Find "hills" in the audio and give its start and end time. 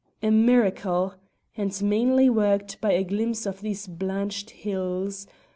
4.49-5.27